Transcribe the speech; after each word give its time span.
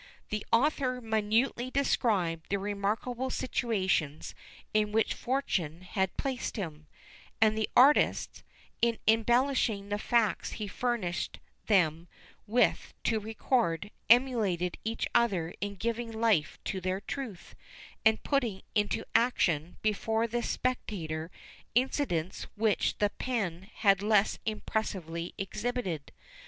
The 0.29 0.43
author 0.51 0.99
minutely 0.99 1.69
described 1.69 2.47
the 2.49 2.57
remarkable 2.57 3.29
situations 3.29 4.33
in 4.73 4.91
which 4.91 5.13
fortune 5.13 5.81
had 5.81 6.17
placed 6.17 6.55
him; 6.57 6.87
and 7.39 7.55
the 7.55 7.69
artists, 7.77 8.41
in 8.81 8.97
embellishing 9.07 9.89
the 9.89 9.99
facts 9.99 10.53
he 10.53 10.67
furnished 10.67 11.37
them 11.67 12.07
with 12.47 12.95
to 13.03 13.19
record, 13.19 13.91
emulated 14.09 14.79
each 14.83 15.07
other 15.13 15.53
in 15.61 15.75
giving 15.75 16.11
life 16.11 16.57
to 16.63 16.81
their 16.81 17.01
truth, 17.01 17.53
and 18.03 18.23
putting 18.23 18.63
into 18.73 19.05
action, 19.13 19.77
before 19.83 20.25
the 20.25 20.41
spectator, 20.41 21.29
incidents 21.75 22.47
which 22.55 22.97
the 22.97 23.11
pen 23.19 23.69
had 23.71 24.01
less 24.01 24.39
impressively 24.47 25.35
exhibited. 25.37 26.11